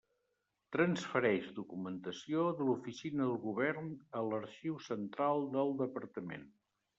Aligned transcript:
Transfereix 0.75 1.49
documentació 1.59 2.45
de 2.61 2.67
l'Oficina 2.69 3.27
del 3.33 3.37
Govern 3.45 3.93
a 4.21 4.25
l'Arxiu 4.31 4.81
Central 4.89 5.47
del 5.59 5.77
Departament. 5.85 6.51